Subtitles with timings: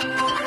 [0.00, 0.37] Thank you.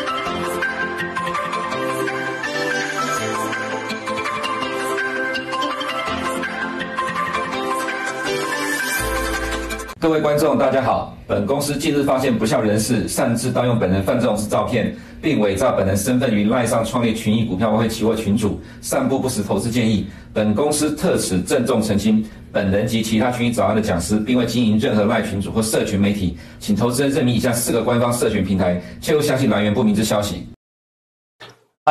[10.02, 11.16] 各位观众，大家好。
[11.28, 20.08] 本公司近日发现不肖人士擅自盗用本人范仲式照片，并伪造本人身份于赖上创立群益股票外汇期货群组，散布不实投资建议。
[20.34, 30.48] 本公司特此郑重澄清，本人及其他群益早安的讲师，并未经营任何赖群组或社群媒体，请投资人认明以下四个官方社群平台，切勿相信来源不明之消息。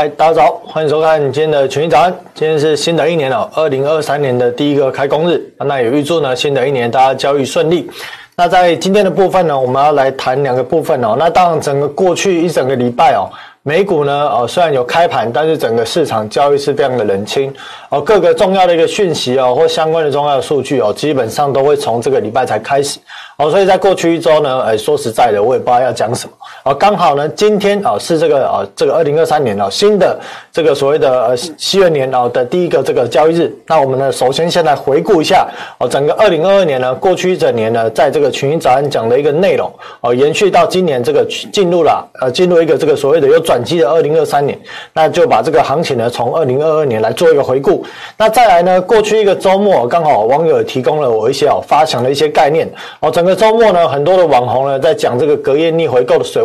[0.00, 2.10] 嗨，大家早，欢迎收看今天的群益早安。
[2.34, 7.86] 今天是新的一年了，二零二三年的第一个开工日，那也预祝呢新的一年大家交易顺利。
[8.34, 11.16] 那在今天的部分呢，我们要来谈两个部分哦。
[11.18, 13.28] 那当然，整个过去一整个礼拜哦。
[13.62, 17.52] 美股呢，呃，虽然有开盘，但是整个市场交易是非常的冷清，
[17.90, 22.98] 哦，各个重要的一个讯息哦，或相关的重要的数据哦，基本上都会从这个礼拜才开始，
[23.36, 26.32] 哦，所以在过去一周呢，哎，说实在的，我也不知道要讲什么，
[26.64, 30.18] 哦，刚好呢，今天啊是这个啊这个二零二三年哦新的
[30.52, 39.72] 这个所谓的呃西元年哦的第一个这个交易日，那我们呢，首先先来回顾一下哦，整个二零二二年呢，过去一整年呢，在这个群英早安讲的一个内容
[40.02, 44.58] 哦，延续到今年这个进入了呃进入一个这个所谓的有转机的二零二三年，
[44.92, 47.82] 那就把这个行情呢从二零二二年来做一个回顾。
[48.18, 52.68] 那再来呢，过去一个周末刚好网友提供了我一些哦发想的一些概念
[53.00, 53.10] 哦。
[53.10, 56.42] 整个周末呢，很多的网红呢在讲这个隔夜逆回购的水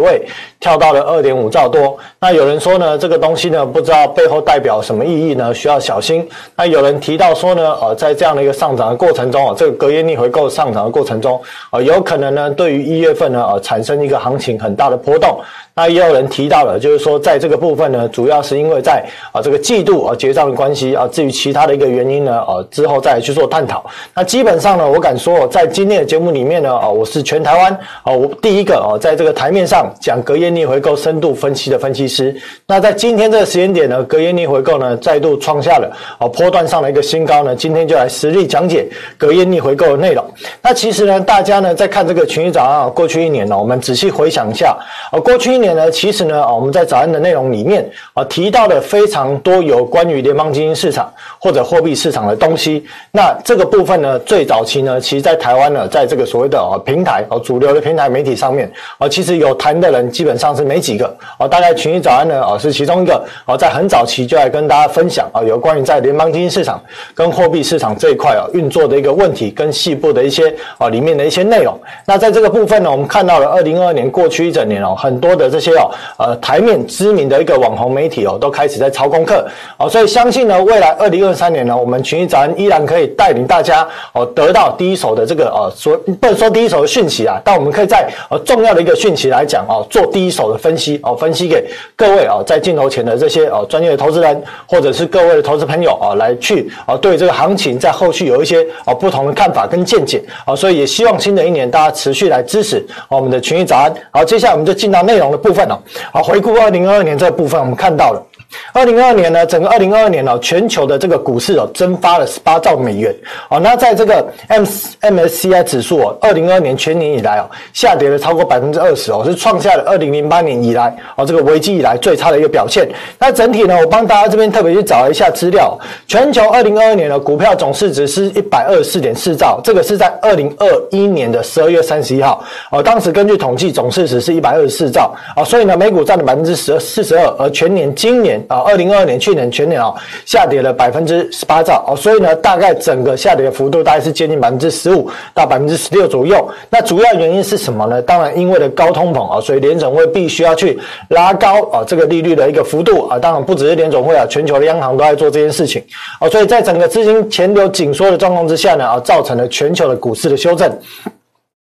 [0.60, 1.98] 跳到了二点五兆多。
[2.20, 6.28] 那有人说呢，这个东西呢不知道背后代表什么意义呢，需要小心。
[6.56, 15.40] 那有人提到说呢，呃，在这样的一个上涨的过程中啊，这个隔夜逆回购上涨的过程中啊，有可能呢对于一月份呢呃产生一个行情很大的波动。
[15.78, 23.86] 那也有人提到了，就是说在这个部分呢，主要是因为在啊这个季度啊结账的关系啊，至于其他的一个原因呢，啊之后再去做探讨。
[24.14, 32.34] 那基本上呢，我敢说，在今天的节目里面呢，啊我是全台湾啊我第一个啊在这个台面上讲隔夜逆回购深度分析的分析师。
[32.66, 38.88] 那在今天这个时间点呢，隔夜逆回购呢再度创下了啊波段上的一个新高呢，今天就来实力讲解
[39.18, 40.24] 隔夜逆回购的内容。
[40.62, 44.74] 那其实呢，大家呢在看这个群益早上啊，过去一年呢，我们仔细回想一下
[45.12, 45.65] 啊，过去一年。
[45.66, 47.84] 年呢，其实呢，啊，我们在早安的内容里面
[48.14, 52.86] 啊，提到了非常多有关于联邦基金市场或者货币市场的东西。
[53.12, 61.08] 那这个部分呢，最早期呢，其实在台湾呢，在这个所谓的啊平台啊主流的平台媒体上面啊，其实有谈的人基本上是没几个
[61.40, 61.48] 啊。
[61.48, 66.80] 大概群益早安呢啊是其中一个啊，在很早期就来跟大家分享啊，有关于在联邦基金市场
[67.16, 71.76] 跟货币市场这一块啊运作的一个问题跟细部的一些啊里面的一些内容。
[72.06, 75.55] 那在这个部分呢，我们看到了二零二二年过去一整年哦，很多的。
[75.56, 103.94] 这些哦，呃，台面知名的一个网红媒体哦，都开始在抄功课哦，所以相信呢，未来二零二三年呢，我们群益早安依然可以带领大家哦，得到第一手的这个呃，说不能说第一手的讯息啊，但我们可以在呃重要的一个讯息来讲哦，做第一手的分析哦，分析给各位哦，在镜头前的这些哦专业的投资人，或者是各位的投资朋友啊，来去哦对这个行情在后续有一些哦不同的看法跟见解啊，所以也希望新的一年大家持续来支持我们的群益早安。
[104.12, 105.78] 好，接下来我们就进到内容的部分哦。
[106.12, 108.26] 好，回顾二零二二年这部分，我们看到了。
[108.74, 113.14] 二零二二年呢，整个二零二二年呢，全球的这个股市哦，蒸发了十八兆美元。
[113.50, 114.64] 哦，那在这个 M
[115.02, 122.88] MSCI 指数哦，二零二二年全年以来哦，下跌了超过百分之二十哦，是创下了二零零八年以来哦，这个危机以来最差的一个表现。
[123.18, 125.78] 那整体呢，我帮大家这边特别去找了一下资料，
[126.08, 138.35] 全球二零二二年的股票总市值是一百二十四点四兆，这个是在二零二一年的十二月三十一号哦，当时根据统计总市值是一百二十四兆啊，所以呢，美股占了百分之十二四十二，而全年今年。
[138.48, 139.94] 啊，二零二二年去年全年啊，
[140.26, 146.48] 下跌了百分之十八兆哦，所以呢，大概整个下跌的幅度大概是接近百分之十五到百分之十六左右。
[146.70, 148.02] 那主要原因是什么呢？
[148.02, 150.80] 当然，因为的高通膨啊，所以联总会必须要去
[151.10, 153.20] 拉高啊这个利率的一个幅度啊。
[153.20, 155.84] 当然，不只是联总会啊，全球的央行都在做这件事情
[156.20, 156.30] 啊。
[156.30, 160.72] 所以在整个资金钱流紧缩的状况之下呢，啊，造成了全球的股市的修正。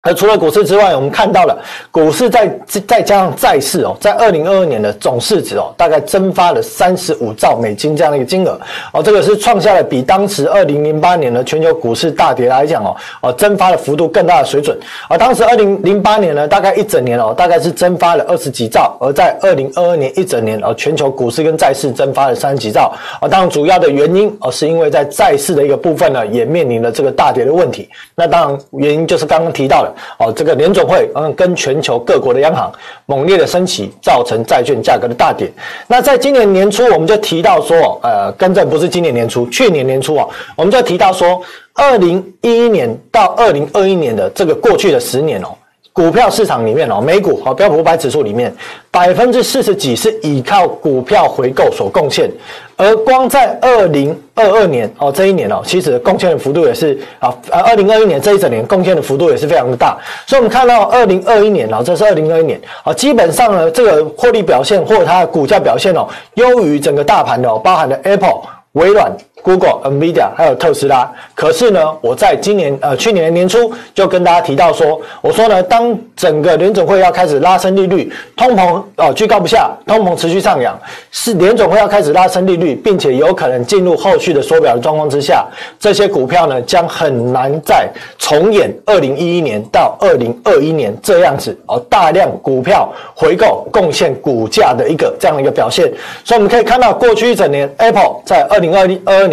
[0.06, 1.58] 而除了股市之外，我们看到了
[1.90, 2.46] 股市在
[2.86, 8.60] 再加上债市哦，在二零二二年的总市值哦，大概蒸发了三十五兆美金这样的一个金额
[8.92, 14.78] 哦，这个是创下了比当时二零零八年的全球股市大跌来讲哦，哦蒸发的幅度更大的水准。
[15.08, 22.94] 而当时二零零八年呢，大概一整年哦，大概是蒸发了二十几兆，而在二零二二年一整年哦，全球股市跟债市蒸发了三十几兆。
[23.22, 27.88] 啊，当然主要的原因哦，是因为在债市的一个部分呢，也面临了这个大跌的问题。
[28.16, 29.93] 那当然原因就是刚刚提到的。
[30.18, 32.72] 哦，这个联总会嗯，跟全球各国的央行
[33.06, 35.52] 猛烈的升息，造成债券价格的大跌。
[35.88, 41.42] 那在今年年初，我们就提到说，呃，更正不是今年年初，去年年初啊，我们就提到说，
[41.74, 45.48] 二零一一年到二零二一年的这个过去的十年哦。
[45.94, 48.52] 股票市场里面哦，美股和标普五百指数里面，
[48.90, 52.28] 百分之四十几是依靠股票回购所贡献，
[52.76, 59.96] 而光在二零二二年哦这一年哦，其实贡献的幅度也是啊，呃，二零二一年这一整年贡献的幅度也是非常的大，
[60.26, 68.42] 所以我们看到二零二一年哦，这是二零二一年啊，基本上呢，这个获利表现或者它的股价表现哦，优于整个大盘的哦，包含了 Apple、
[68.72, 69.16] 微软。
[69.44, 80.80] Google、NVIDIA 还有特斯拉，可是呢，我在今年呃去年年初就跟大家提到说，我说呢，当整个联准会要开始拉升利率，通膨哦居高不下，通膨持续上扬，
[81.12, 85.46] 是联准会要开始拉升利率，并且有可能进入后续的缩表的状况之下，
[85.78, 95.92] 这些股票呢将很难再重演二零一一年到二零二一年这样子哦大量股票回购贡献股价的一个这样的一个表现，
[96.24, 99.28] 所以我们可以看到过去一整年，Apple 在二零二零二二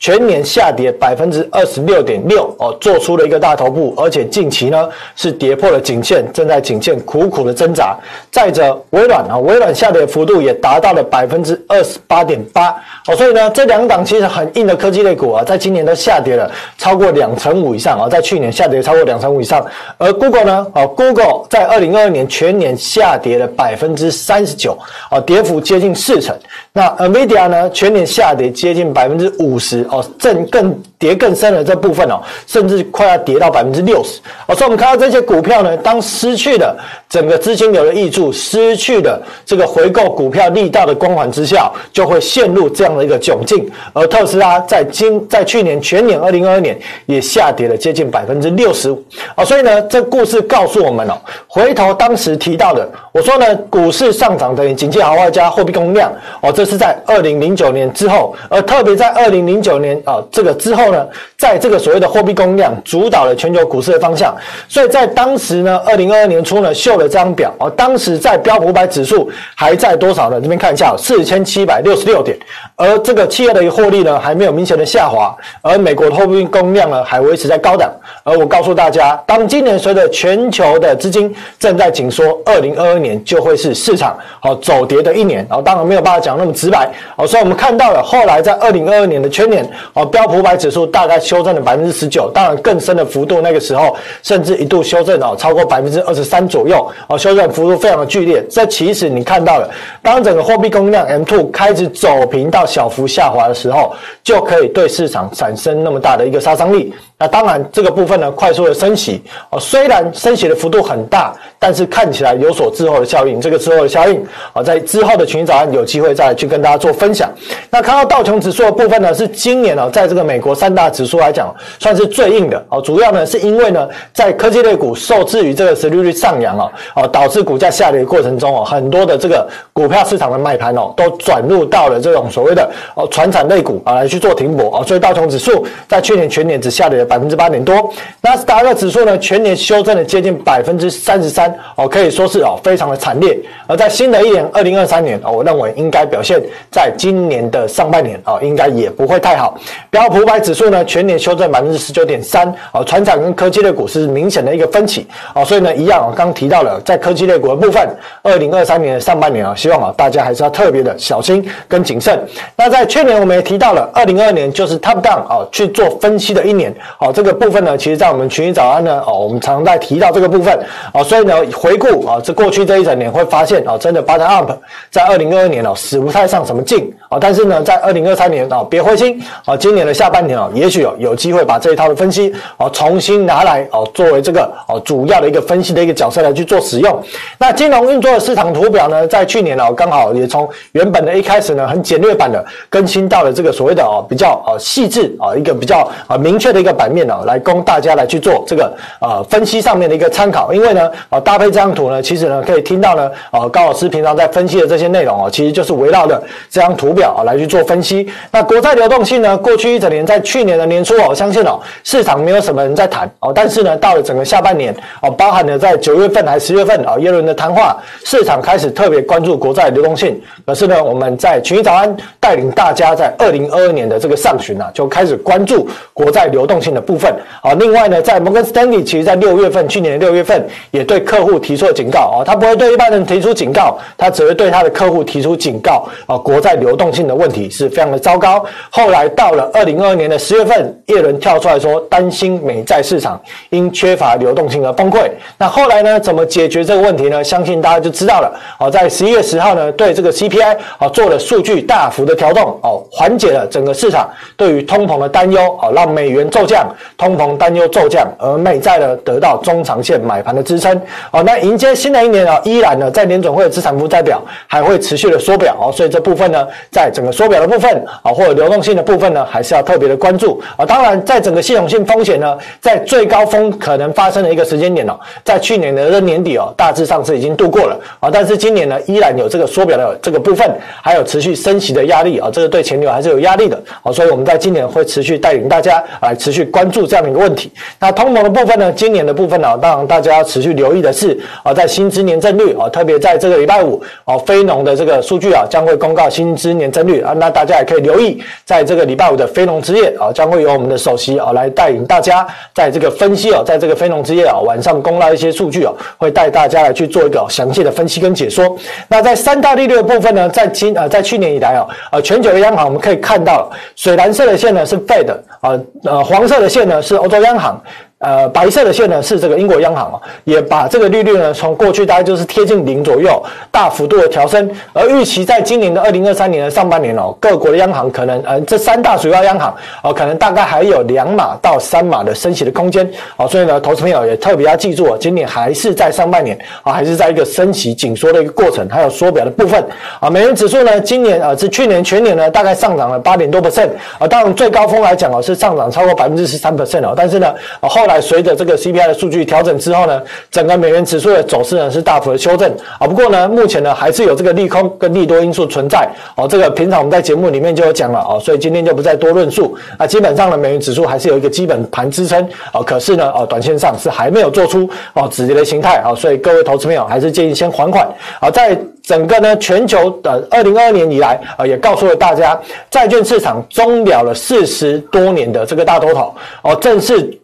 [0.00, 7.96] 全年下跌百分之二十六点六哦，做出了一个大头部，而且近期呢是跌破了颈线，正在颈线苦苦的挣扎。
[8.32, 12.70] 再者，微软啊，微软下跌幅度也达到了百分之二十八点八
[13.06, 19.64] 哦，所以呢，这两档其实很硬的科技类股啊，在今年都下跌了超过两成五以上啊，在去年下跌超过两成五以上。
[19.98, 24.78] 而 Google 呢，哦，Google 在二零二二年全年下跌了百分之三十九
[25.10, 26.34] 哦，跌幅接近四成。
[26.78, 34.54] 那 NVIDIA 呢，全年下跌接近百分之五十哦，正更跌更深的这部分哦，甚至快要跌到百分之六十哦。
[34.54, 36.78] 所以我们看到这些股票呢，当失去了
[37.08, 43.68] 整个资金流的挹注，失去了这个回购股票力道的光环之下，就会陷入这样的一个窘境。
[43.92, 49.02] 而特斯拉在今在去年全年二零二二年也下跌了接近百分之六十五
[49.34, 49.44] 哦。
[49.44, 59.28] 所以呢，这故事告诉我们哦，回头当时提到的，我说呢，股市上涨等于景气好坏加货币供应量哦，这是在二零零九年之后，而特别在二。
[59.28, 61.06] 零零九年啊，这个之后呢，
[61.36, 64.34] 在这个所谓的货币供应量主导了全球股市的方向，
[64.66, 70.40] 所以在当时呢，二零二二年初呢，秀了这张表啊，当时在标普五百指数还在多少呢？
[70.40, 72.38] 这边看一下，四千七百六十六点，
[72.74, 77.90] 而这个企业的获利呢，还没有明显的下滑，而美国的货币供应量呢，还维持在高档。
[78.24, 85.46] 而我告诉大家，当今年随着全球的资金正在紧缩，二零二二年就会是市场好走跌的一年。
[85.50, 89.18] 然后当然没有办法讲那么直白，哦，所以我们看到了后来在二零二二年。
[89.18, 98.40] 的全年哦，标普百指数大概修正了百分之十九，当然更深的幅度，那个时候甚至一度修正哦，超过百分之二十三左右哦，修正幅度非常的剧烈。
[98.48, 99.68] 这其实你看到了，
[100.02, 103.92] 当整个货币供应量 M two 开始走平到小幅下滑的时候，
[104.22, 106.94] 就可以对市场产生那么大的一个杀伤力。
[107.20, 109.20] 那当然，这个部分呢，快速的升息
[109.50, 113.40] 哦，虽然升息的幅度很大，但是看起来有所滞后的效应。
[113.40, 117.28] 这个滞后的效应啊，在之后的群早安有机会再去跟大家做分享。
[117.70, 122.80] 那看到道琼指数的部分呢，是今年啊，在这个美国三大指数来讲，算是最硬的哦。
[122.80, 137.07] 主要呢，是因为呢，在科技类股受制于这个殖利率上扬啊，哦，导致股价下跌的过程中哦，很多的这个股票市场的卖盘哦，都转入到了这种所谓的哦，传产类股啊，来去做停泊啊，所以道琼指数在去年全年只下跌了。
[137.08, 137.90] 百分之八点多，
[138.20, 143.38] 纳斯达克指数呢，全年修正了接近百分之三十三哦，可以说是哦非常的惨烈。
[143.66, 146.40] 而在新的一年二零二三年哦，我认为应该表现
[146.70, 149.58] 在今年的上半年哦，应该也不会太好。
[149.90, 157.88] 标普百指数呢，全年修正百分之十九点三哦，传产跟科技类股是明显的一个分歧哦，所以呢，一样我刚提到了在科技类股的部分，
[158.22, 162.18] 二零二三年的上半年啊，希望啊大家还是要特别的小心跟谨慎。
[162.56, 166.74] 那在去年我们也提到了，二零二二年就是 top down 啊去做分析的一年。
[167.00, 170.58] 好，这个部分呢，其实，在我们群益早安呢，哦，我们常在提到这个部分，
[170.92, 174.50] 哦，所以呢，回顾啊，这过去这一整年会发现，哦，真的 but up
[174.90, 187.00] 在二零二二年哦，死不太上什么劲，啊，但是呢，在二零二三年啊，别灰心，啊，今年的下半年啊，也许有有机会把这一套的分析，啊，重新拿来，哦，作为这个哦主要的一个分析的一个角色来去做使用。
[187.38, 196.88] 那金融运作的市场图表呢，在去年哦，刚好也从原本的一开始呢，很简略版的更新到了这个所谓的哦比较哦细致啊一个比较啊明确的一个版。
[196.88, 208.08] 面呢，来供大家来去做这个呃分析上面的一个参考，因为呢，啊搭配这张图呢，其实呢可以听到呢，啊高老师平常在分析的这些内容啊，其实就是围绕着这张图表来去做分析。
[208.32, 220.20] 那国债流动性呢，过去一整年在去年的年初我相信哦市场没有什么人在谈哦，但是呢到了整个下半年哦，包含了在九月份还十月份啊耶伦的谈话，市场开始特别关注国债流动性。
[220.44, 226.82] 可是呢，我们在群益早安带领大家在二零二二年的这个上旬啊，就开始关注国债流动性的。
[226.88, 238.44] 部分啊，另外呢，在摩根斯丹利，其实在六月份，去年的六月份也对客户提出了警告啊，他不会对一般人提出警告，他只会对他的客户提出警告啊，国债流动性的问题是非常的糟糕。
[238.70, 245.08] 后来到了二零二二年的十月份，叶伦跳出来说担心美债市场因缺乏流动性而崩溃。
[245.38, 247.24] 那后来呢，怎么解决这个问题呢？
[247.24, 248.30] 相信大家就知道了。
[248.58, 260.78] 好，在十一月十号呢，对这个 CPI 啊做了数据大幅的调动，哦，缓解了整个市场对于通膨的担忧，哦，让美元骤降，通膨担忧骤降，而美债呢得到中长线买盘的支撑。
[261.10, 266.46] 哦，那迎接新的一年啊，依然呢在联准会的资产负债表还会持续的缩表哦，所以这部分呢，
[266.78, 270.64] 在整个缩表的部分啊，或者流动性的部分呢，还是要特别的关注啊。
[270.64, 280.48] 当然，在整个系统性风险呢，在最高峰可能发生的一个时间点哦，在去年的这年底哦，大致上是已经度过了啊，但是今年呢，依然有这个缩表的这个部分，
[280.80, 287.50] 还有持续升息的压力啊，这个对前流还是有压力的啊，所以我们在今年会持续带领大家来持续关注这样的一个问题。
[287.80, 308.56] 那通膨的部分呢，今年的部分呢，当然大家要持续留意的是啊，在薪资年增率啊，特别在这个礼拜五啊，非农的这个数据啊，将会公告薪资年增率啊，那大家也可以留意，在这个礼拜五的非农之夜啊，将会由我们的首席啊来带领大家在这个分析啊，在这个非农之夜啊晚上公告一些数据啊，会带大家来去做一个详细的分析跟解说。
[308.88, 315.10] 那在三大利率的部分呢，在今啊，在去年以来啊，呃，全球的央行我们可以看到，水蓝色的线呢是 Fed
[315.40, 317.60] 啊，呃，黄色的线呢是欧洲央行。
[317.98, 324.48] 呃，白色的线呢是这个英国央行啊，也把这个利率呢从过去大概就是贴近零左右，大幅度的调升。
[324.72, 329.52] 而预期在今年的二零二三年的上半年哦，各国的央行可能呃这三大主要央行
[329.82, 333.26] 哦，可能大概还有两码到三码的升息的空间哦。
[333.26, 339.60] 所以呢，投资朋友也特别要记住哦，今年还是在上半年啊，还是在一个升息紧缩的一个过程，还有缩表的部分
[339.98, 340.08] 啊。
[340.08, 347.87] 美元指数呢，今年啊是去年全年呢大概上涨了八点多 percent 啊，当然最高峰来讲哦是上涨超过百分之十三 percent 哦，但是呢后。
[347.88, 352.86] 来，随着这个 CPI 的数据调整之后呢，整个美元指数的走势呢是大幅的修正啊。
[352.86, 356.28] 不过呢，目前呢还是有这个利空跟利多因素存在哦。
[356.28, 359.86] 这个平常我们在节目里面就有讲了哦，所以今天就不再多论述啊。
[359.86, 365.94] 基本上呢，美元指数还是有一个基本盘支撑哦，可是呢，哦，短线上是还没有做出哦止跌的形态啊。
[365.94, 367.88] 所以各位投资朋友还是建议先缓缓
[368.20, 368.30] 啊。
[368.30, 372.38] 在整个呢全球的二零二二年以来啊，也告诉了大家，
[372.70, 377.18] 债券市场终了了四十多年的这个大多头哦，正式。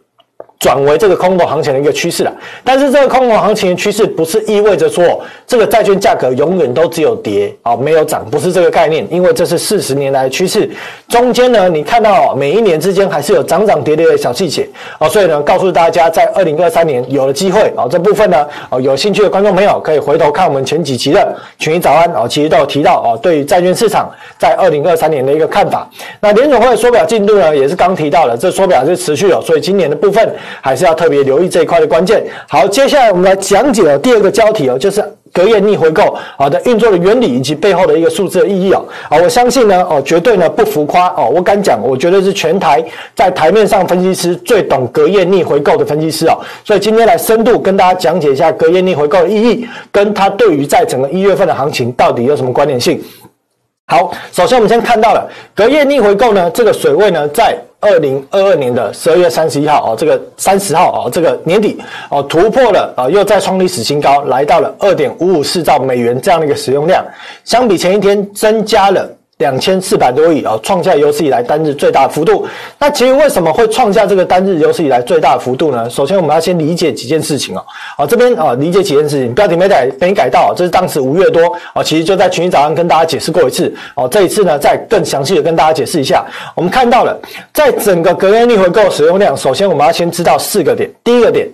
[0.59, 2.33] 转为这个空头行情的一个趋势了，
[2.63, 10.67] 但是这个空头行情的趋势不是意味着说这个债券价格永远都只有跌啊，没有涨，不是这个概念，因为这是四十年来的趋势，
[11.07, 24.09] 中间呢你看到每一年之间还是有涨涨跌跌的小细节啊，所以呢告诉大家在二零二三年有了机会啊，这部分呢啊有兴趣的观众朋友可以回头看我们前几期的群益早安啊，其实都有提到啊，对于债券市场
[24.39, 25.87] 在二零二三年的一个看法。
[26.21, 30.27] 那联准会的缩表进度呢也是刚提到了，这缩表是持续的，所以今年的部分。
[30.61, 32.23] 还是要特别留意这一块的关键。
[32.47, 38.85] 好，接下来我们来讲解哦，第二个交题哦，就是隔夜逆回购好的运作的原理以及背后的一个数字的意义哦。
[39.09, 42.83] 啊，我相信呢哦，绝对呢不浮夸哦，我敢讲，我觉得是全台
[43.13, 46.39] 在台面上分析师最懂隔夜逆回购的分析师哦。
[46.63, 53.01] 所以今天来深度跟大家讲解一下隔夜逆回购的意义，跟它对于在整个一月份的行情到底有什么关联性。
[53.87, 57.57] 好，首先我们先看到了隔夜逆回购呢，这个水位呢在。
[57.79, 61.77] 二零二二年的十二月三十一号哦，这个三十号哦，这个年底
[62.09, 67.05] 哦，突破了啊，又再创历史新高，来到了二点五五四兆美元这样的一个使用量，
[67.43, 69.09] 相比前一天增加了。
[69.39, 72.47] 两千四百多亿啊，创下有史以来单日最大幅度。
[72.79, 75.89] 那其实为什么会创下这个单日有史以来最大的幅度呢？
[75.89, 77.65] 首先我们要先理解几件事情哦。
[77.97, 81.41] 啊，这边啊理解几件事情，标题没改没改到，这是当时五月多
[81.73, 84.07] 啊，其实就在群益早上跟大家解释过一次哦。
[84.09, 86.25] 这一次呢，再更详细的跟大家解释一下。
[86.55, 87.19] 我们看到了，
[87.53, 90.89] 在整个隔夜逆回购使用量，首先我们要先知道四个点。
[91.03, 91.45] 第一个点。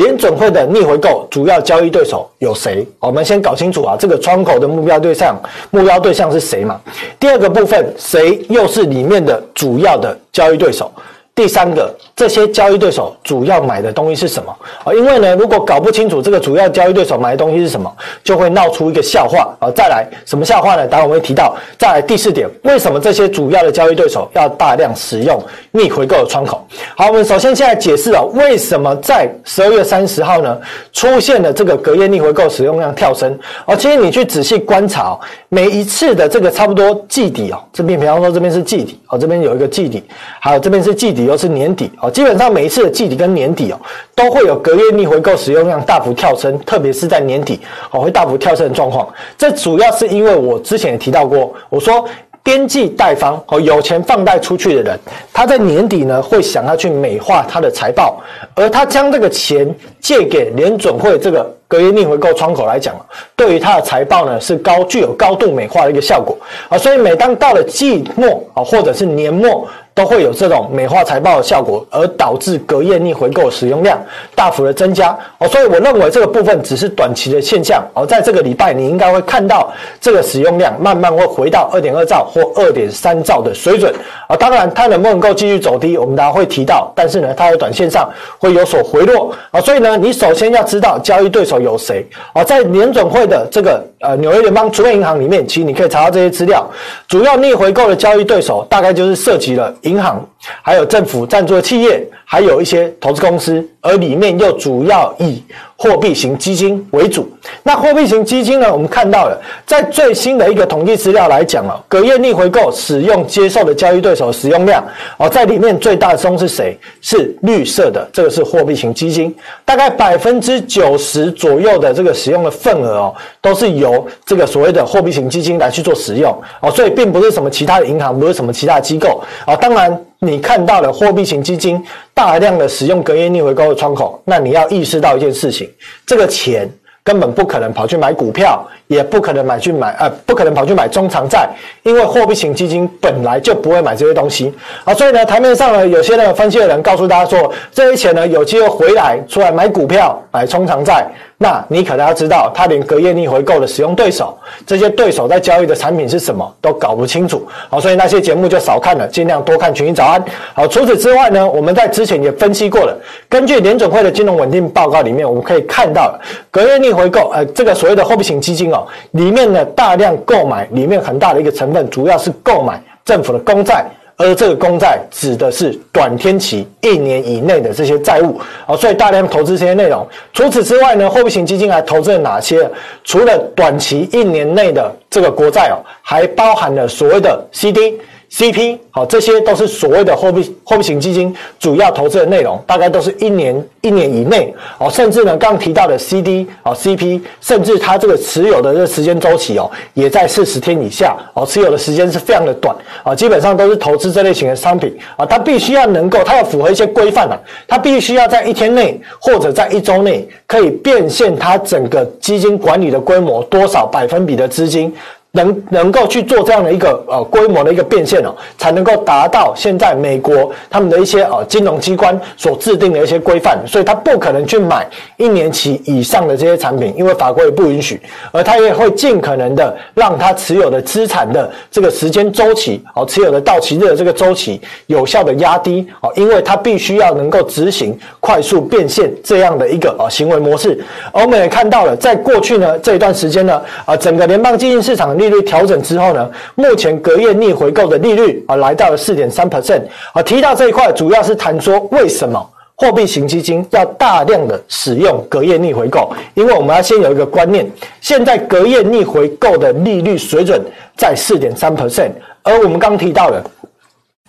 [0.00, 2.86] 联准会的逆回购主要交易对手有谁？
[2.98, 5.38] 我们先搞清楚啊，这个窗口的目标对象，
[5.70, 6.80] 目标对象是谁嘛？
[7.18, 10.90] 第二个部分，谁又是里面的主要的交易对手？
[11.32, 14.92] 第三个，这些交易对手主要买的东西是什么啊？
[14.92, 17.90] 因为呢，如果搞不清楚这个主要交易对手买的东西是什么，
[18.22, 19.70] 就会闹出一个笑话啊！
[19.70, 20.86] 再来，什么笑话呢？
[20.86, 21.56] 待会我会提到。
[21.78, 26.62] 再来第四点，为什么这些主要的交易对手要大量使用逆回购的窗口？
[26.94, 30.60] 好，我们首先现在解释啊，为什么在十二月三十号呢
[30.92, 33.38] 出现了这个隔夜逆回购使用量跳升？
[33.64, 40.04] 哦，其实你去仔细观察哦，每一次的这个差不多季底哦，这边比方说这边是季底哦，这边有一个季底，
[40.38, 41.29] 还有这边是季底。
[41.30, 43.78] 都是年底哦，基本上每一次的季底跟年底哦，
[44.16, 47.60] 都会有隔夜逆回购使用量大幅跳升，特别是在年底
[47.92, 49.08] 哦，会大幅跳升的状况。
[49.38, 52.04] 这主要是因为我之前也提到过，我说
[52.42, 54.98] 边际贷方哦，有钱放贷出去的人，
[55.32, 58.20] 他在年底呢会想要去美化他的财报，
[58.56, 62.94] 而他将这个钱借给联准会这个隔夜逆回购窗口来讲，
[63.36, 66.36] 对于他的财报呢是高具有高度美化的一个效果
[66.68, 69.68] 啊，所以每当到了季末啊或者是年末。
[69.94, 74.00] 都会有这种美化财报的效果，而导致隔夜逆回购使用量
[74.34, 75.16] 大幅的增加。
[75.38, 77.84] 哦，所以我认为这个部分只是短期的现象。
[77.94, 83.92] 哦，在这个礼拜你应该会看到这个使用量慢慢会回到二点二兆或二点三兆的水准。
[84.28, 89.34] 啊，当然它能不能够继续走低，我们大家会提到，但是呢，它在短线上会有所回落。
[89.50, 92.06] 啊，所以呢，你首先要知道交易对手有谁。
[92.32, 96.68] 啊，在联准会的这个呃纽约联邦储备银行里面，其实你可以查到这些资料，
[97.06, 99.74] 主要逆回购的交易对手大概就是涉及了。
[99.82, 100.26] 银行，
[100.62, 105.42] 还有政府赞助的企业，还有一些投资公司，而里面又主要以
[105.76, 107.28] 货币型基金为主。
[107.64, 108.72] 那货币型基金呢？
[108.72, 114.80] 我们看到了，在最新的一个统计资料来讲啊，隔夜逆回购使用接受的交易对手使用量
[115.16, 116.78] 哦，在里面最大宗是谁？
[117.00, 119.34] 是绿色的，这个是货币型基金，
[119.64, 130.00] 大概百分之九十左右的这个使用的份额哦，都是由这个所谓的货币型基金来去做使用哦，所以并不是什么其他的银行，不是什么其他的机构啊，当然。
[130.22, 135.68] 你看到了货币型基金大量的使用隔夜逆回购的窗口，那你要意识到一件事情，
[136.04, 136.70] 这个钱
[137.02, 141.48] 根本不可能跑去买股票，也不可能买去买呃，不可能跑去买中长债，
[141.82, 144.52] 因为货币型基金本来就不会买这些东西
[144.84, 144.92] 啊。
[144.94, 151.06] 所以呢，台面上呢，有些呢分析的人告诉大家说，这些钱呢有机会回来出来买股票、买中长债。
[151.42, 157.48] 那你可能要知道，他连隔夜逆回购的使用对手，这些对手在交易的产品是什么都搞不清楚。
[157.70, 160.22] 好，所以那些节目就少看了，尽量多看群英早安。
[160.52, 162.94] 好，除此之外呢，我们在之前也分析过了，
[163.26, 166.14] 根据联准会的金融稳定报告里面，我们可以看到
[166.50, 173.84] 隔夜逆回购，呃，这个所谓的货币型基金哦，里面呢大量购买，里面很大的一个成分主要是购买政府的公债。
[174.22, 180.06] 而这个公债指的是短天期一年以内的这些债务，哦，所以大量投资这些内容。
[180.34, 182.70] 除此之外呢，货币型基金还投资了哪些？
[183.02, 187.98] 除了短期一年内的这个国债哦，还包含了所谓的 CD。
[188.32, 214.94] CP 好，这些都是所谓的货币货币型基金主要投资的内容，大概都是一年一年以内哦，甚至呢，刚提到的 CD 啊 CP，甚至它这个持有的这个时间周期哦，也在四十天以下哦，持有的时间是非常的短啊，基本上都是投资这类型的商品啊，它必须要能够，它要符合一些规范啊，它必须要在一天内或者在一周内可以变现它整个基金管理的规模多少百分比的资金。
[215.32, 224.84] 能能够去做这样的一个呃规模的一个变现哦，才能够达到现在美国他们的一些呃金融机关所制定的一些规范，所以他不可能去买
[225.18, 228.00] 一年期以上的这些产品，因为法规也不允许，
[228.32, 240.76] 而他也会尽可能的让他持有的资产的这个时间周期哦，持有的到期日的这个周期有效的压低哦，因为他必须要能够执行快速变现这样的一个呃行为模式，
[241.12, 245.16] 而我们也看到了，在过去呢这一段时间呢啊，整个联邦基金市场。
[245.20, 249.82] 利率调整之后呢，目前隔夜逆回购的利率啊来到了四点三 percent
[250.14, 250.22] 啊。
[250.22, 256.10] 提到这一块，主要是谈说为什么货币型基金要大量的使用隔夜逆回购？
[256.32, 260.58] 因为我们要先有一个观念，现在隔夜逆回购的利率水准
[260.96, 263.44] 在四点三 percent，而我们刚提到的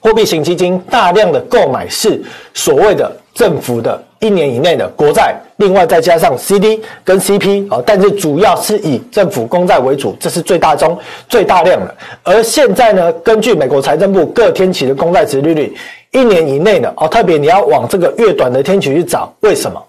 [0.02, 2.22] 货币型基金大量的购买是
[2.54, 4.02] 所谓的政府的。
[4.20, 10.96] 一年以内的国债，另外再加上 CD 跟 CP 啊，但是主要是以政府公债为主，这是最大宗、
[11.28, 11.96] 最大量的。
[12.22, 15.76] 而现在呢，根据美国财政部各天期的公债值利率，
[16.12, 19.82] 一年以内的哦，特别你要往这个越短的天期去找，为什么？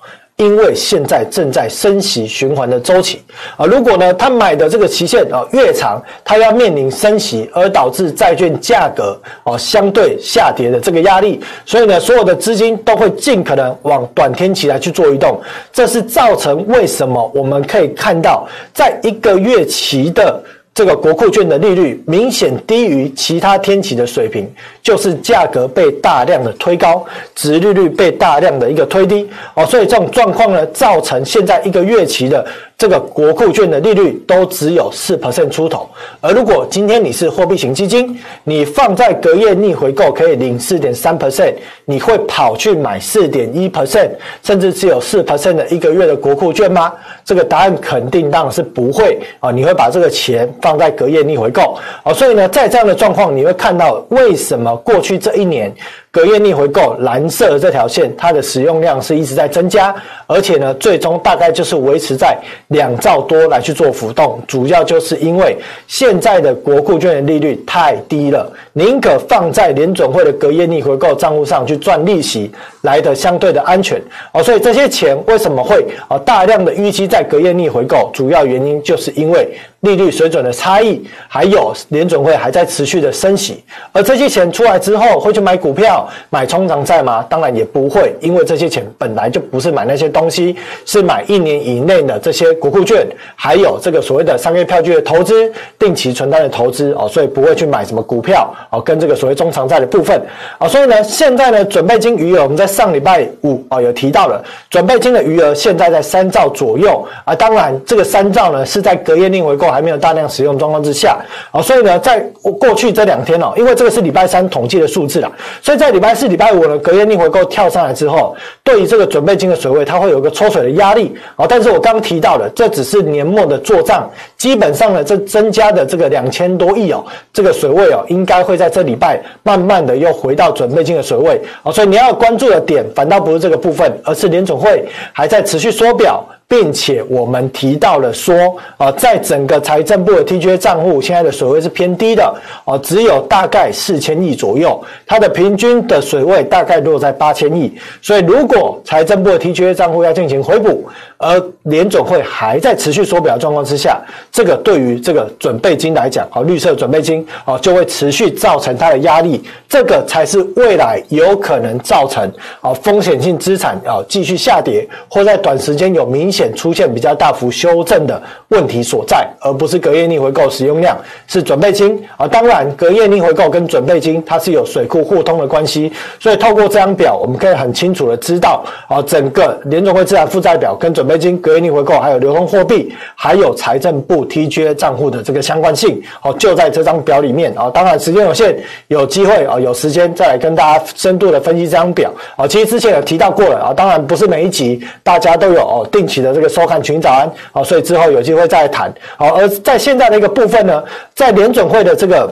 [0.42, 3.22] 因为现在正在升息循环的周期
[3.57, 15.40] 啊，如果呢他买的这个期限啊越长，他要面临升息而导致债券价格啊相对下跌的这个压力，所以呢所有的资金都会尽可能往短天期来去做移动，
[15.72, 20.42] 这是造成为什么我们可以看到在一个月期的。
[20.74, 24.50] 这个国库券的利率明显低于其他天期的水平，
[24.82, 27.04] 就是价格被大量的推高，
[27.35, 32.46] 值利率被大量的一个推低哦，所以这种状况呢，造成现在一个月期的。
[32.76, 35.88] 这个国库券的利率都只有四 percent 出头，
[36.20, 41.54] 而如果今天你是货币型基金，你放在隔夜逆回购可以领四点三 percent，
[41.85, 44.11] 你会跑去买四点一 percent，
[44.42, 46.92] 甚至只有四 percent 的一个月的国库券吗？
[47.24, 49.52] 这个答案肯定当然是不会啊！
[49.52, 55.72] 你会把这个钱放在隔夜逆回购啊，所以呢，在这样的状况，你会看到为什么过去这一年
[56.12, 59.94] 隔夜逆回购蓝色的这条线，它的使用量是一直在增加，
[60.27, 62.37] 而且呢，最终大概就是维持在
[62.68, 73.98] 两兆多来去做浮动，主要就是因为现在的国库券的利率太低了，宁可放在联准会的隔夜逆回购账户上去赚利息，来的相对的安全
[74.35, 78.11] 哦，所以这些钱为什么会啊大量的预期在隔夜逆回购？
[78.12, 79.48] 主要原因就是因为。
[79.83, 87.27] 利率水准的差异，还有联准会还在持续的升息，而这些钱出来之后，会去买股票、买通胀债吗？
[87.29, 90.55] 当然也不会，因为这些钱本来就不是买那些东西，
[90.87, 100.23] 是买一年以内的这些国库券，还有这个所谓的商业票据的投资、定期存单的投资哦，所以不会去买什么股票哦，跟这个所谓中长债的部分
[100.59, 104.40] 啊，所以呢，现在呢，准备金余额我们在上礼拜五啊有提到了，
[104.71, 109.71] 准备金的余额现在在三兆左右啊，当然这个三兆呢是在隔夜逆回购。
[109.72, 111.18] 还没有大量使用状况之下，
[111.50, 112.20] 啊，所以呢，在
[112.61, 115.32] 过去这两天哦，因为这个是礼拜三统计的数字啦，
[115.62, 121.46] 所以在礼拜四、礼拜五呢，隔夜逆回购跳上来之后，对于这个准备金的水位，它会有一个抽水的压力啊。
[121.48, 131.72] 但是我刚提到的，这只是年末的做账，基本上呢，这增加的这个两千多亿哦，这个水位哦，应该会在这礼拜慢慢的又回到准备金的水位啊。
[131.72, 136.24] 所以你要关注的点，反倒不是这个部分，而是联总会还在持续缩表。
[136.52, 142.22] 并且我们提到了说，啊，在整个财政部的 TGA 账户现在的水位是偏低的，
[142.66, 150.86] 啊，只有大概四千亿左右，它的平均的水位大概落在八千亿，所以如果财政部的 TGA 账户要进行回补，
[151.16, 153.98] 而联总会还在持续缩表状况之下，
[154.30, 166.41] 这个对于这个准备金来讲，啊，绿色准备金，啊，就会持续造成它的压力，这个才是未来有可能造成啊风险性资产啊继续下跌，或在短时间有明显。
[166.55, 172.26] 出现比较大幅修正的问题所在，而不是隔夜逆回购使用量是准备金啊。
[172.26, 187.70] 当然，隔夜逆回购跟准备金它是有水库互通的关系，所以透过这张表，我们可以很清楚的知道啊，整个联总会资产负债表跟准备金、隔夜逆回购，还有流通货币，还有财政部 TGA 账户的这个相关性，哦，就在这张表里面啊。
[187.70, 188.57] 当然，时间有限，
[188.88, 192.46] 有机会啊，有时间再来跟大家深度的分析这张表啊。
[192.46, 196.53] 其实之前有提到过了啊，当然不是每一集大家都有哦定期的这个。
[196.53, 198.92] 收看群早安，好，所以之后有机会再谈。
[199.16, 202.31] 好，而在现在的一个部分呢，在联准会的这个，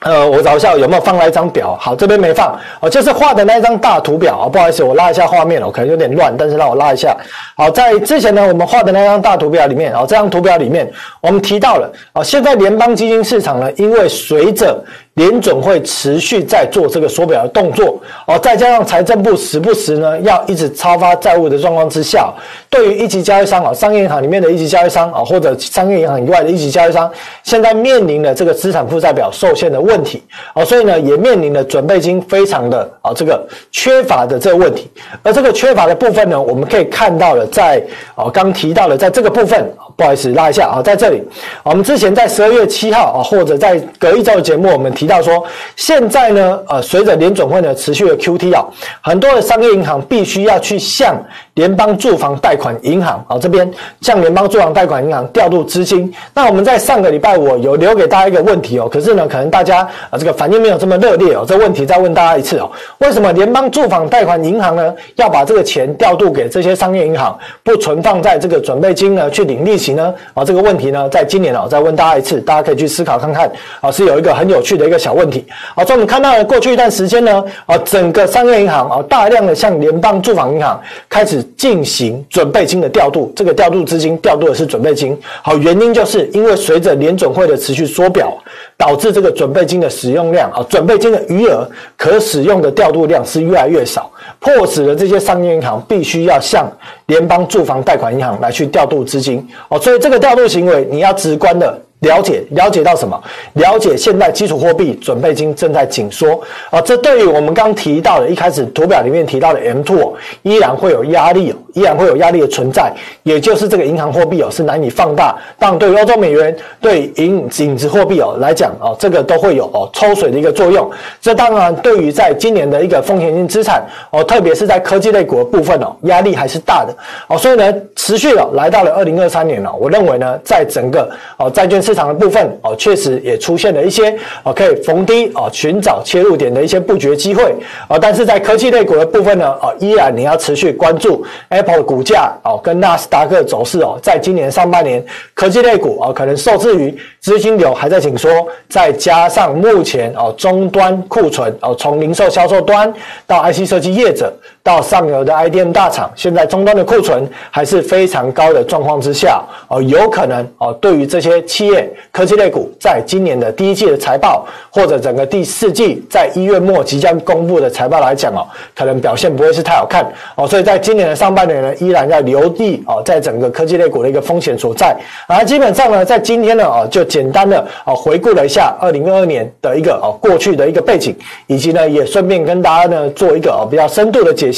[0.00, 1.76] 呃，我找一下有没有放那一张表。
[1.78, 4.48] 好，这边没放，哦，就是画的那一张大图表啊。
[4.48, 7.14] 不好意思，我拉一下画面哦，可能有点乱，但是让我拉一下。
[7.58, 14.82] 好，在之前呢，我们画的那张大图表里面，哦，这张图表里面我们提到了，哦，现在联邦基金市场呢，因为随着
[15.16, 22.30] 联准会持续在做这个缩表的动作哦，再加上财政部时不时呢要一直超发债务的状况之下，
[22.68, 27.10] 对于一级交易商啊，商业银行里面的一级交易商啊，或者商业银行以外的一级交易商，
[27.42, 34.86] 现在面临了这个资产负债表受限的问题啊，所以呢也面临了准备金非常的啊这个缺乏的这个问题。
[35.22, 37.82] 而这个缺乏的部分呢，我们可以看到了在
[38.14, 41.22] 啊刚提到了在这个部分，不好意思拉一下啊，在这里，
[41.62, 45.05] 我们之前在十二月七号啊，或者在隔一周的节目，我们提。
[45.06, 45.44] 提到说，
[45.76, 48.66] 现在呢，呃，随着联准会呢持续的 QT 啊，
[49.00, 51.16] 很多的商业银行必须要去向
[51.54, 56.12] 联邦住房贷款银行啊这边向联邦住房贷款银行调度资金。
[56.34, 61.44] 那我们在上个礼拜我有留给大家一个问题哦，可是呢，可能大家啊这个反应没有这么热烈哦。
[61.46, 70.12] 这问题再问大家一次哦，为什么联邦住房贷款银行呢要把这个钱调度给这些商业银行，不存放在这个准备金呢去领利息呢？
[70.34, 73.48] 啊，这个问题呢，在今年啊再问大家一次，大家可以去思考看看
[73.80, 74.95] 啊，是有一个很有趣的一个。
[74.98, 88.32] 小问题，好，所以我们看到了过去一段时间呢，啊，整个商业银行啊，大量的向联邦住房银行开始进行准备金的调度，这个调度资金调度的是准备金，好，原因就是因为随着联准会的持续缩表，
[88.76, 96.70] 导致这个准备金的使用量啊，准备金的余额可使用的调度量是越来越少，迫使了这些商业银行必须要向
[97.06, 101.82] 联邦住房贷款银行来去调度资金，哦，所以这个调度行为你要直观的。
[102.00, 103.18] 了解了解到什么？
[103.54, 106.38] 了解现在基础货币准备金正在紧缩
[106.70, 115.34] 啊，这对于我们刚提到的一开始图表里面提到的 M two 依然会有压力，依然会有压力的存在，也就是这个银行货币哦是难以放大。
[115.58, 120.90] 但对于欧洲美元、对银影子货币哦来讲哦，这个都会有哦抽水的一个作用。
[121.20, 126.94] 这当然对于在今年的一个风险性资产哦，特别是在科技类股的部分哦，压力还是大的
[127.26, 127.38] 哦。
[127.38, 131.82] 所以呢，持续哦来到了二零二三年了，我认为呢，在整个哦债券。
[131.86, 137.54] 市场的部分哦，确实也出现了一些哦可以逢低哦寻找切入点的一些布局机会
[137.88, 137.96] 哦。
[138.00, 143.96] 但是在科技类股的部分呢，哦，依然你要持续关注 Apple 股价哦跟纳斯达克走势哦。
[144.02, 148.28] 在今年上半年，科技类股哦可能受制于资金流还在紧缩，
[148.68, 152.92] 再加上目前哦终端库存哦从零售销售端
[153.28, 154.32] 到 IC 设计业者
[154.66, 174.96] 到上游的 IDM 大厂，现在终端的库存还是非常高的状况之下哦，有可能哦对于这些企业科技类股，在今年的第一季的财报或者整个第四季在一月末即将公布的财报来讲哦，可能表现不会是太好看哦，所以在今年的上半年呢，依然要留意哦，在整个科技类股的一个风险所在。
[175.28, 181.14] 而基本上呢，在今天呢哦，就简单的哦回顾了一下二零二二年的一个哦过去的一个背景，
[181.46, 184.55] 以及呢也顺便跟大家呢做一个哦比较深度的解析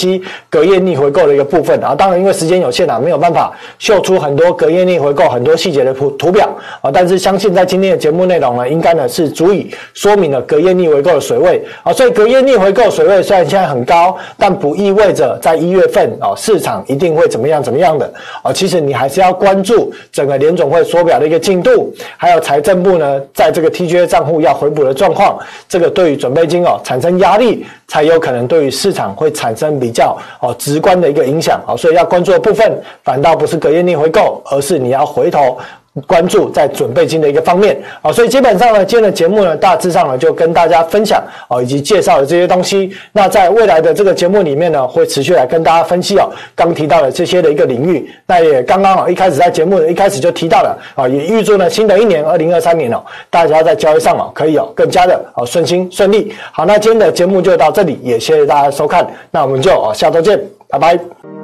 [0.50, 1.78] 隔夜逆回购的一个部分。
[1.82, 6.48] 啊，当然因为时间有限啊，没有办法秀出很多隔夜逆回购很多细节的图图表
[6.80, 11.92] 啊，但是相信在今天的节目内容呢，应该呢是足以说明了隔夜逆回购的水位啊。
[11.92, 18.52] 所以隔夜逆回购水位虽然现在很高，但不意味着在一月份啊市场一定会怎么样怎么样的啊。
[18.52, 31.74] 其实你还是要关注整个联总会缩表的一个进度，还有财政部呢在这个 TGA 账户要回补的状况，这个对于准备金哦产生压力，才有可能对于市场会产生比比较哦直观的一个影响啊。
[31.74, 35.56] 所以要关注的部分，反倒不是隔夜逆回购，而是你要回头。
[36.06, 42.92] 关注在准备金的一个方面啊，所以基本上呢，今天的节目呢，大致上呢就跟大家分享啊，以及介绍了这些东西。
[43.12, 48.10] 那在未来的这个节目里面呢，会持续来跟大家分析哦，刚提到的这些的一个领域。
[48.26, 56.32] 那也刚刚啊，一开始在节目的一开始就提到了啊，也预祝呢新的一年二零二三年哦，大家在交易上哦可以有更加的啊顺心顺利。
[56.52, 61.37] 好，那今天的节目就到这里，也谢谢大家收看，那我们就啊下周见，拜拜。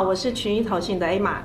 [0.00, 1.42] 好，我是群益投信的 A 玛。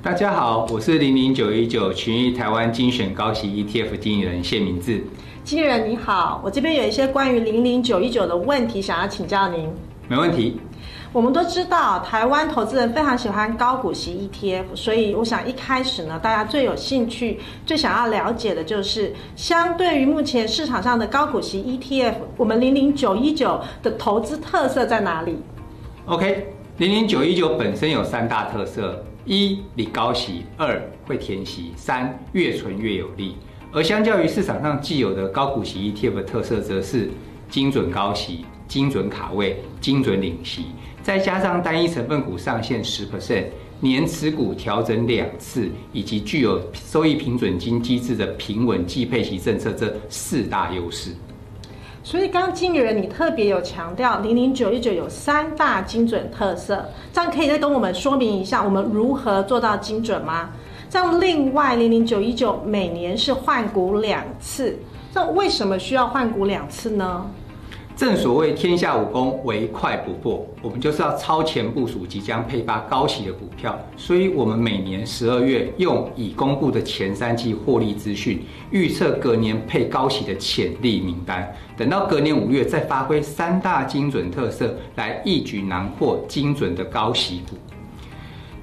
[0.00, 5.02] 大家好，我是零零九一九群益台湾精选高息 ETF 经理人谢明志。
[5.42, 9.68] 经理人你好，我这边有一些关于零零九一九的问题想要请教您。
[10.06, 10.60] 没问题。
[11.12, 25.36] 我们都知道，台湾投资人非常喜欢高股息 ETF，所以我想一开始呢，大家最有兴趣、最想要了解的就是，相对于目前市场上的高股息 ETF，我们零零九一九的投资特色在哪里
[26.06, 26.51] ？OK。
[26.78, 33.36] 零零九一九本身有三大特色：一、你高息；二、会填息；三、越存越有利。
[33.70, 37.10] 而相较于市场上既有的高股息 ETF 特色，则是
[37.50, 40.64] 精准高息、精准卡位、精准领息，
[41.02, 43.44] 再加上单一成分股上限十 percent、
[43.80, 51.10] 年持股调整两次，以及具有收益平准金机制的平稳季配息政策这四大优势。
[52.04, 60.50] 所以，刚刚经理人你特别有强调，零零九一九有三大精准特色，这样可以再跟我们说明一下，我们如何做到精准吗？
[60.90, 64.76] 这样，另外零零九一九每年是换股两次，
[65.14, 67.24] 这为什么需要换股两次呢？
[67.94, 70.44] 正所谓天下武功，唯快不破。
[70.62, 81.54] 我们就是要超前部署即将配发高息的股票，所以我们每年十二月用已公布的前三季获利资讯，预测隔年配高息的潜力名单。
[81.76, 87.56] 等到隔年五月，再发挥三大精准特色，来一举囊获精准的高息股。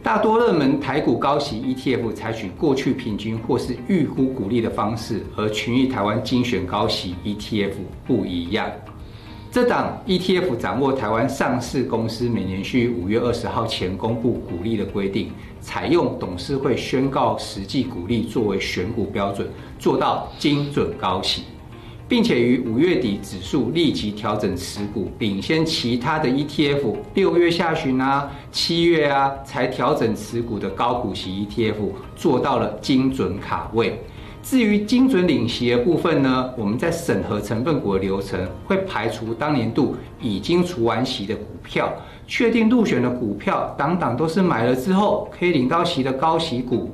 [0.02, 7.74] 大多热门台股高息 ETF 采取过去平均或是预估股利的方式，而群益台湾精选高息 ETF
[8.08, 8.70] 不一样。
[9.52, 21.46] 这档 ETF 掌握台湾上市公司每年需五月二十号前公布股利的规定，采用董事会宣告实际股利作为选股标准，做到精准高息，
[22.08, 31.74] 并且于五月底指数立即调整持股，领先其他的 ETF，六月下旬啊、七月啊才调整持股的高股息 ETF，
[32.16, 34.00] 做到了精准卡位。
[34.50, 41.94] 至于精准领息的部分呢，我们在审核成分股的流程会排除当年度已经除完息的股票，
[42.26, 46.90] 确定入选的股票，档档都是买了之后可以领到息的高息股。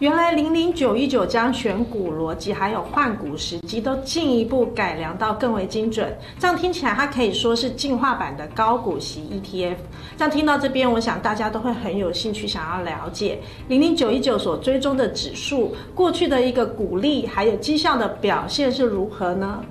[0.00, 9.76] 原来零零九一九将选股逻辑还有换股时机都进一步改良到更为精准，这样听起来它可以说是进化版的高股息 ETF。
[10.16, 19.64] 这样听到这边，我想大家都会很有兴趣想要了解零零九一九所追踪的指数过去的一个股利还有绩效的表现是如何呢？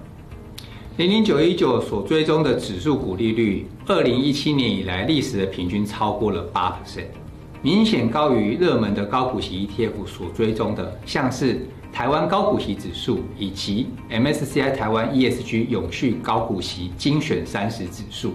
[0.95, 7.01] 零零九一九所追踪的指数股利率，二零一七年以来历史的平均超过了八%。
[7.63, 18.33] 明显高于热门的高股息 ETF 所追踪的，像是台湾高股息指数以及 MSCI 台湾 ESG 永续高股息精选三十指数。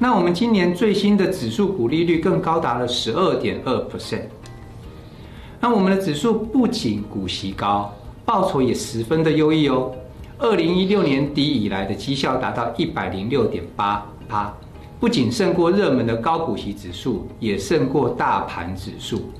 [0.00, 4.22] 那我们今年最新的指数股利率更高达了十二点二 percent。
[5.60, 7.94] 那我们的指数不仅股息高，
[8.24, 9.92] 报酬也十分的优异哦。
[10.38, 14.52] 二零一六年底以来的绩效达到一百零六点八趴，
[15.00, 19.30] 不仅胜过热门的高股息指数，也胜过大盘指数。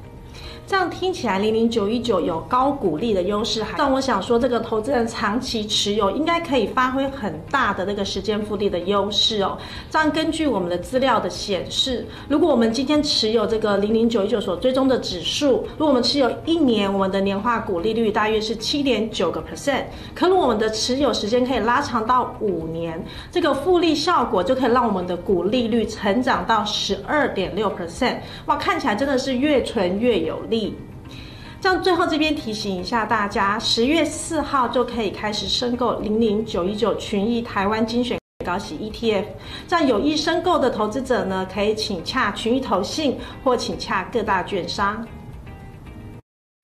[0.69, 9.57] 这样听起来，零零九一九有高股利的优势，但我想说，这个投资人长期持有应该可以发挥很大的那个时间复利的优势哦。
[9.91, 19.85] 这样根据我们的资料的显示，如果我们今天持有这个零零九一九所追踪的指数，如果我们持有一年，我们的年化股利率大约是七点九个 percent。
[20.15, 23.03] 可如果我们的持有时间可以拉长到五年，
[23.33, 28.17] 这个复利效果就可以让我们的股利率成长到十二点六 percent。
[28.45, 30.58] 哇，看起来真的是越存越有利。
[31.61, 38.17] 这样，最后这边提醒一下大家，十月四号就可以开始申购零零九一九群益台湾精选
[38.47, 39.25] 高息 ETF。
[39.67, 45.07] 这样有意申购的投资者呢，可以请洽群益投信或请洽各大券商。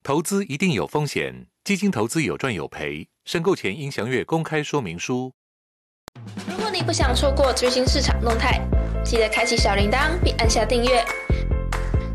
[0.01, 5.31] 投资一定有风险，基金投资有赚有赔，申购前应详阅公开说明书。
[6.47, 8.61] 如果你不想错过最新市场动态，
[9.03, 11.03] 记得开启小铃铛并按下订阅。